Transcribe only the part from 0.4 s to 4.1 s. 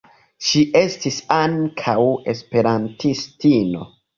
Ŝi estis ankaŭ esperantistino.